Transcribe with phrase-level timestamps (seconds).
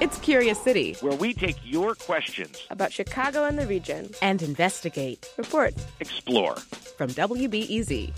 [0.00, 5.28] It's Curious City, where we take your questions about Chicago and the region and investigate,
[5.36, 6.54] report, explore.
[6.96, 8.12] From WBEZ.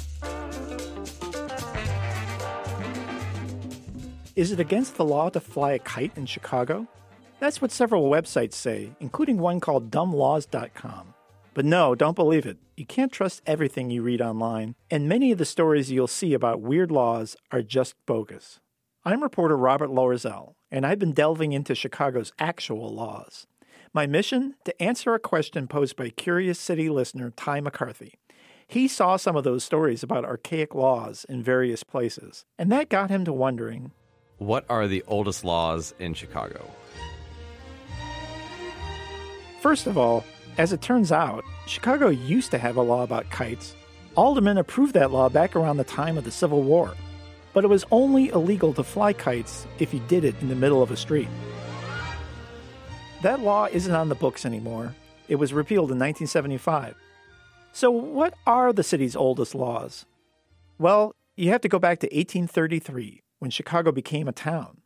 [4.36, 6.86] Is it against the law to fly a kite in Chicago?
[7.38, 11.14] That's what several websites say, including one called dumblaws.com.
[11.54, 12.58] But no, don't believe it.
[12.76, 16.60] You can't trust everything you read online, and many of the stories you'll see about
[16.60, 18.60] weird laws are just bogus.
[19.02, 23.46] I'm reporter Robert Loerzel, and I've been delving into Chicago's actual laws.
[23.94, 24.56] My mission?
[24.66, 28.18] To answer a question posed by Curious City listener Ty McCarthy.
[28.68, 33.08] He saw some of those stories about archaic laws in various places, and that got
[33.08, 33.92] him to wondering
[34.36, 36.70] What are the oldest laws in Chicago?
[39.62, 40.24] First of all,
[40.58, 43.74] as it turns out, Chicago used to have a law about kites.
[44.14, 46.94] Aldermen approved that law back around the time of the Civil War
[47.52, 50.82] but it was only illegal to fly kites if you did it in the middle
[50.82, 51.28] of a street.
[53.22, 54.94] That law isn't on the books anymore.
[55.28, 56.96] It was repealed in 1975.
[57.72, 60.06] So, what are the city's oldest laws?
[60.78, 64.80] Well, you have to go back to 1833, when Chicago became a town.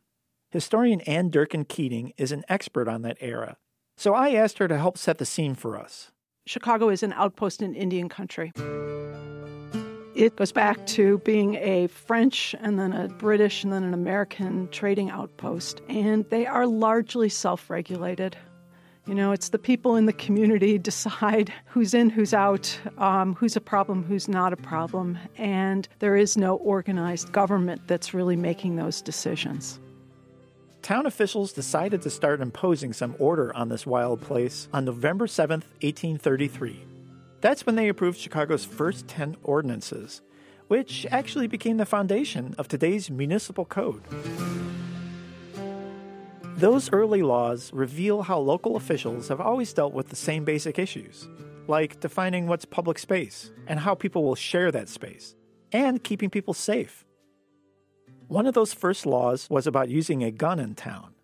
[0.51, 3.57] Historian Ann Durkin Keating is an expert on that era,
[3.97, 6.11] so I asked her to help set the scene for us.
[6.45, 8.51] Chicago is an outpost in Indian country.
[10.15, 14.69] It goes back to being a French and then a British and then an American
[14.69, 18.37] trading outpost, and they are largely self regulated.
[19.07, 23.57] You know, it's the people in the community decide who's in, who's out, um, who's
[23.57, 28.77] a problem, who's not a problem, and there is no organized government that's really making
[28.77, 29.81] those decisions.
[30.81, 35.65] Town officials decided to start imposing some order on this wild place on November 7th,
[35.81, 36.94] 1833.
[37.45, 40.23] That's when they approved Chicago's first 10 ordinances,
[40.67, 44.01] which actually became the foundation of today's municipal code.
[46.57, 51.29] Those early laws reveal how local officials have always dealt with the same basic issues,
[51.67, 55.35] like defining what's public space and how people will share that space,
[55.71, 57.05] and keeping people safe.
[58.27, 61.14] One of those first laws was about using a gun in town.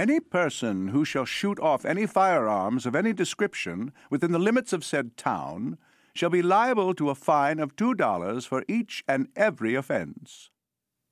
[0.00, 4.82] Any person who shall shoot off any firearms of any description within the limits of
[4.82, 5.76] said town
[6.14, 10.48] shall be liable to a fine of two dollars for each and every offense.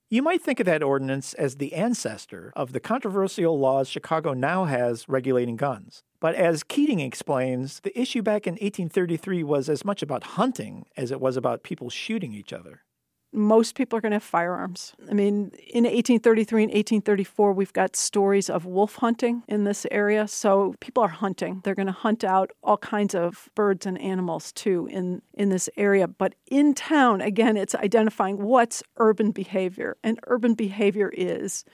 [0.08, 4.64] You might think of that ordinance as the ancestor of the controversial laws Chicago now
[4.64, 6.02] has regulating guns.
[6.18, 11.10] But as Keating explains, the issue back in 1833 was as much about hunting as
[11.10, 12.84] it was about people shooting each other
[13.32, 14.94] most people are going to have firearms.
[15.08, 20.26] I mean, in 1833 and 1834, we've got stories of wolf hunting in this area.
[20.26, 21.60] So people are hunting.
[21.62, 25.68] They're going to hunt out all kinds of birds and animals too in, in this
[25.76, 26.08] area.
[26.08, 29.96] But in town, again, it's identifying what's urban behavior.
[30.02, 31.64] And urban behavior is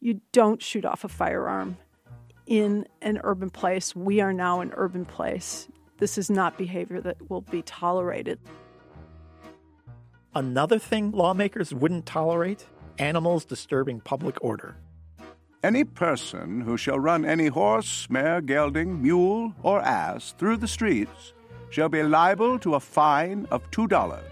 [0.00, 1.76] you don't shoot off a firearm
[2.46, 3.94] in an urban place.
[3.94, 5.68] We are now an urban place.
[5.98, 8.38] This is not behavior that will be tolerated.
[10.36, 12.66] Another thing lawmakers wouldn't tolerate
[12.98, 14.76] animals disturbing public order.
[15.64, 21.32] Any person who shall run any horse, mare, gelding, mule, or ass through the streets
[21.70, 24.30] shall be liable to a fine of two dollars.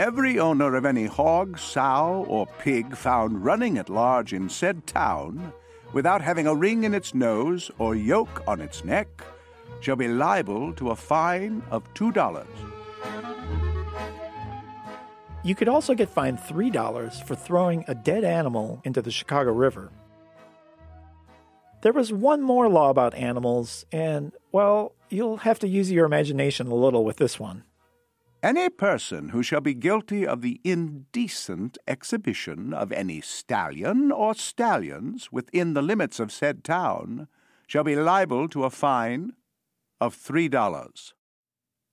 [0.00, 5.52] Every owner of any hog, sow, or pig found running at large in said town
[5.92, 9.06] without having a ring in its nose or yoke on its neck
[9.80, 12.73] shall be liable to a fine of two dollars.
[15.44, 19.92] You could also get fined $3 for throwing a dead animal into the Chicago River.
[21.82, 26.68] There was one more law about animals, and, well, you'll have to use your imagination
[26.68, 27.64] a little with this one.
[28.42, 35.30] Any person who shall be guilty of the indecent exhibition of any stallion or stallions
[35.30, 37.28] within the limits of said town
[37.66, 39.32] shall be liable to a fine
[40.00, 41.12] of three dollars.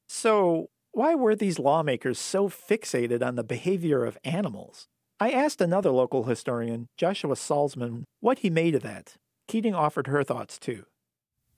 [0.07, 4.87] So, why were these lawmakers so fixated on the behavior of animals?
[5.19, 9.15] I asked another local historian, Joshua Salzman, what he made of that.
[9.47, 10.85] Keating offered her thoughts too.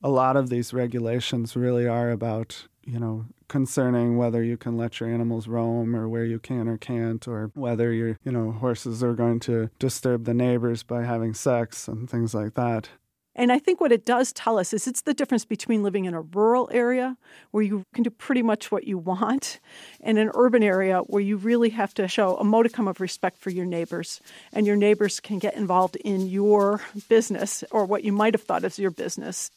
[0.03, 5.00] a lot of these regulations really are about, you know, concerning whether you can let
[5.00, 9.01] your animals roam or where you can or can't or whether your, you know, horses
[9.01, 12.89] are going to disturb the neighbors by having sex and things like that.
[13.35, 16.13] And I think what it does tell us is it's the difference between living in
[16.13, 17.18] a rural area
[17.51, 19.59] where you can do pretty much what you want
[20.01, 23.50] and an urban area where you really have to show a modicum of respect for
[23.50, 24.21] your neighbors.
[24.51, 28.63] And your neighbors can get involved in your business or what you might have thought
[28.63, 29.50] as your business.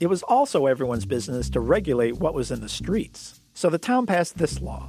[0.00, 3.40] It was also everyone's business to regulate what was in the streets.
[3.52, 4.88] So the town passed this law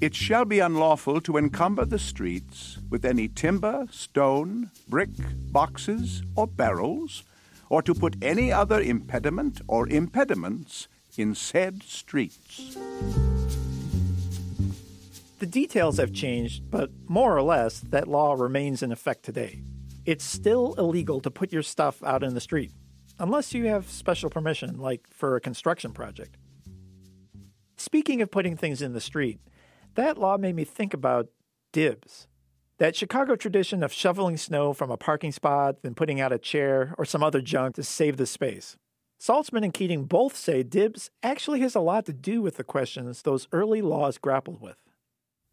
[0.00, 5.10] it shall be unlawful to encumber the streets with any timber, stone, brick,
[5.52, 7.22] boxes, or barrels,
[7.68, 10.88] or to put any other impediment or impediments
[11.18, 12.76] in said streets.
[15.38, 19.60] The details have changed, but more or less, that law remains in effect today.
[20.06, 22.72] It's still illegal to put your stuff out in the street,
[23.18, 26.36] unless you have special permission, like for a construction project.
[27.76, 29.40] Speaking of putting things in the street,
[29.94, 31.28] that law made me think about
[31.72, 32.26] dibs.
[32.78, 36.94] That Chicago tradition of shoveling snow from a parking spot, then putting out a chair
[36.96, 38.76] or some other junk to save the space.
[39.20, 43.20] Salzman and Keating both say dibs actually has a lot to do with the questions
[43.20, 44.78] those early laws grappled with.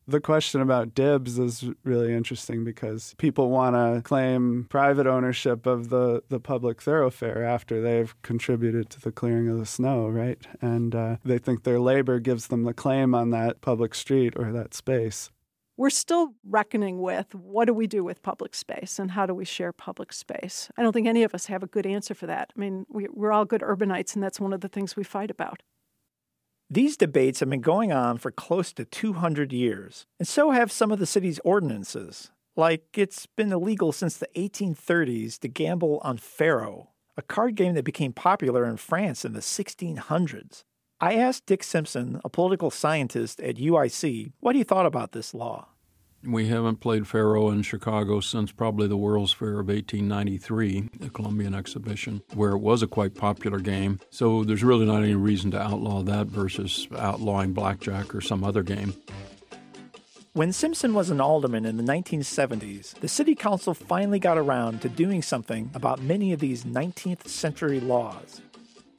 [0.09, 5.89] The question about dibs is really interesting because people want to claim private ownership of
[5.89, 10.39] the, the public thoroughfare after they've contributed to the clearing of the snow, right?
[10.61, 14.53] And uh, they think their labor gives them the claim on that public street or
[14.53, 15.29] that space.
[15.75, 19.43] We're still reckoning with what do we do with public space and how do we
[19.43, 20.69] share public space.
[20.77, 22.53] I don't think any of us have a good answer for that.
[22.55, 25.29] I mean, we, we're all good urbanites, and that's one of the things we fight
[25.29, 25.63] about.
[26.69, 30.91] These debates have been going on for close to 200 years, and so have some
[30.91, 32.29] of the city's ordinances.
[32.57, 37.85] Like it's been illegal since the 1830s to gamble on faro, a card game that
[37.85, 40.63] became popular in France in the 1600s.
[40.99, 45.69] I asked Dick Simpson, a political scientist at UIC, what he thought about this law.
[46.23, 51.53] We haven't played Faro in Chicago since probably the World's Fair of 1893, the Columbian
[51.53, 53.99] Exhibition, where it was a quite popular game.
[54.09, 58.63] So there's really not any reason to outlaw that versus outlawing blackjack or some other
[58.63, 58.93] game.
[60.33, 64.89] When Simpson was an alderman in the 1970s, the city council finally got around to
[64.89, 68.41] doing something about many of these 19th century laws.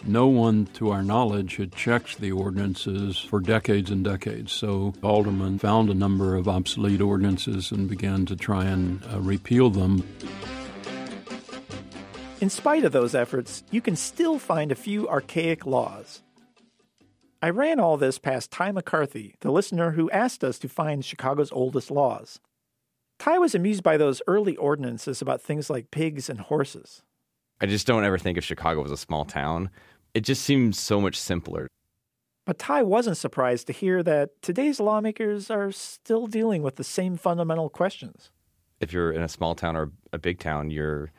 [0.06, 4.52] No one, to our knowledge, had checked the ordinances for decades and decades.
[4.52, 9.70] So Alderman found a number of obsolete ordinances and began to try and uh, repeal
[9.70, 10.06] them.
[12.40, 16.22] In spite of those efforts, you can still find a few archaic laws.
[17.42, 21.52] I ran all this past Ty McCarthy, the listener who asked us to find Chicago's
[21.52, 22.40] oldest laws.
[23.18, 27.02] Ty was amused by those early ordinances about things like pigs and horses.
[27.60, 29.70] I just don't ever think of Chicago as a small town.
[30.14, 31.68] It just seems so much simpler.
[32.44, 37.16] But Ty wasn't surprised to hear that today's lawmakers are still dealing with the same
[37.16, 38.30] fundamental questions.
[38.80, 41.12] If you're in a small town or a big town, you're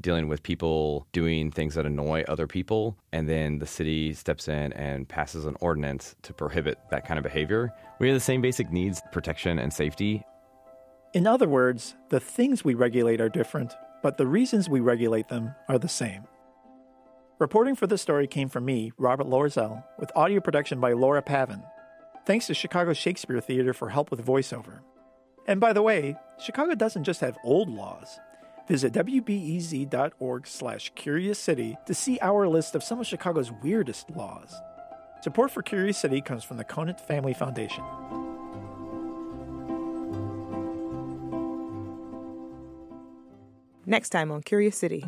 [0.00, 4.72] dealing with people doing things that annoy other people, and then the city steps in
[4.72, 7.72] and passes an ordinance to prohibit that kind of behavior.
[8.00, 10.24] We have the same basic needs protection and safety.
[11.12, 13.72] In other words, the things we regulate are different,
[14.04, 16.24] but the reasons we regulate them are the same.
[17.38, 21.62] Reporting for this story came from me, Robert Loerzel, with audio production by Laura Pavin.
[22.26, 24.80] Thanks to Chicago Shakespeare Theater for help with voiceover.
[25.46, 28.20] And by the way, Chicago doesn't just have old laws.
[28.68, 34.54] Visit wbez.org slash Curious City to see our list of some of Chicago's weirdest laws.
[35.22, 37.84] Support for Curious City comes from the Conant Family Foundation.
[43.86, 45.04] Next time on Curious City.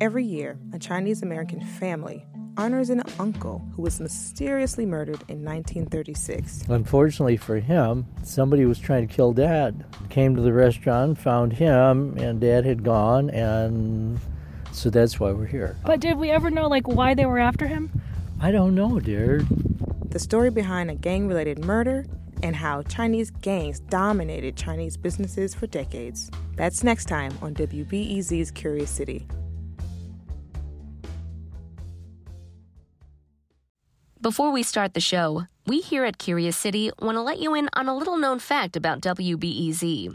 [0.00, 6.64] Every year, a Chinese American family honors an uncle who was mysteriously murdered in 1936.
[6.68, 9.84] Unfortunately for him, somebody was trying to kill Dad.
[10.10, 14.18] Came to the restaurant, found him, and Dad had gone, and
[14.72, 15.76] so that's why we're here.
[15.86, 17.92] But did we ever know, like, why they were after him?
[18.40, 19.46] I don't know, dear.
[20.08, 22.06] The story behind a gang related murder
[22.44, 26.30] and how Chinese gangs dominated Chinese businesses for decades.
[26.56, 29.26] That's next time on WBEZ's Curious City.
[34.20, 37.70] Before we start the show, we here at Curious City want to let you in
[37.72, 40.14] on a little known fact about WBEZ.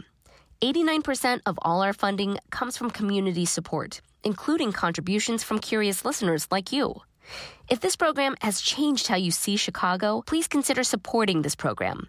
[0.62, 6.70] 89% of all our funding comes from community support, including contributions from curious listeners like
[6.70, 6.94] you.
[7.68, 12.08] If this program has changed how you see Chicago, please consider supporting this program